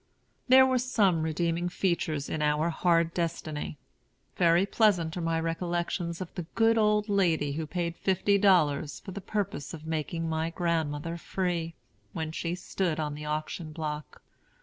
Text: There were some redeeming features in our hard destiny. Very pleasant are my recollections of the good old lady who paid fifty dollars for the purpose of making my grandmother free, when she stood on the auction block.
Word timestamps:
There 0.47 0.65
were 0.65 0.79
some 0.79 1.21
redeeming 1.21 1.69
features 1.69 2.27
in 2.27 2.41
our 2.41 2.71
hard 2.71 3.13
destiny. 3.13 3.77
Very 4.35 4.65
pleasant 4.65 5.15
are 5.15 5.21
my 5.21 5.39
recollections 5.39 6.19
of 6.21 6.33
the 6.33 6.47
good 6.55 6.75
old 6.75 7.07
lady 7.07 7.51
who 7.51 7.67
paid 7.67 7.95
fifty 7.95 8.39
dollars 8.39 8.99
for 8.99 9.11
the 9.11 9.21
purpose 9.21 9.75
of 9.75 9.85
making 9.85 10.27
my 10.27 10.49
grandmother 10.49 11.17
free, 11.17 11.75
when 12.13 12.31
she 12.31 12.55
stood 12.55 12.99
on 12.99 13.13
the 13.13 13.25
auction 13.25 13.73
block. 13.73 14.23